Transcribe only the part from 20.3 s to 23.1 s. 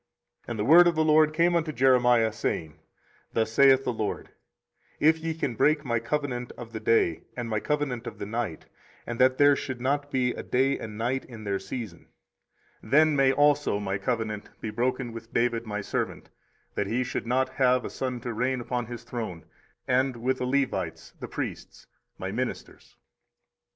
the Levites the priests, my ministers.